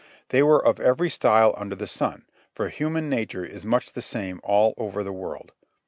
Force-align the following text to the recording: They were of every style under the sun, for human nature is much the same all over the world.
They 0.29 0.41
were 0.41 0.65
of 0.65 0.79
every 0.79 1.11
style 1.11 1.53
under 1.57 1.75
the 1.75 1.85
sun, 1.85 2.25
for 2.55 2.69
human 2.69 3.07
nature 3.07 3.45
is 3.45 3.63
much 3.63 3.93
the 3.93 4.01
same 4.01 4.41
all 4.43 4.73
over 4.75 5.03
the 5.03 5.13
world. 5.13 5.51